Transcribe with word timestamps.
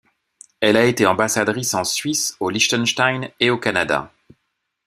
Elle 0.61 0.77
a 0.77 0.85
été 0.85 1.05
ambassadrice 1.05 1.75
en 1.75 1.83
Suisse, 1.83 2.35
au 2.39 2.49
Liechtenstein 2.49 3.29
et 3.39 3.51
au 3.51 3.59
Canada. 3.59 4.11